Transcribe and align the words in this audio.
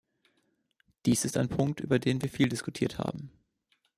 Dies 1.05 1.25
ist 1.25 1.37
ein 1.37 1.47
Punkt, 1.47 1.79
über 1.79 1.99
den 1.99 2.23
wir 2.23 2.29
viel 2.31 2.49
diskutiert 2.49 2.97
haben. 2.97 3.29